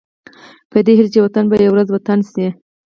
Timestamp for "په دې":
0.71-0.93